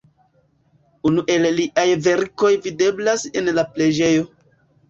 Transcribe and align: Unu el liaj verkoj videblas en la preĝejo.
Unu 1.09 1.25
el 1.33 1.45
liaj 1.59 1.85
verkoj 2.07 2.51
videblas 2.65 3.29
en 3.43 3.55
la 3.59 3.71
preĝejo. 3.77 4.27